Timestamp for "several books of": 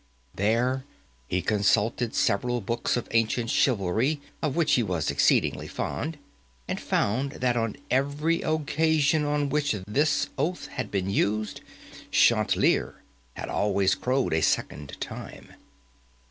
2.15-3.07